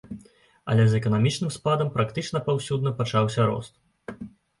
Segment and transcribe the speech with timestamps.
[0.73, 3.77] Але за эканамічным спадам практычна паўсюдна пачаўся рост.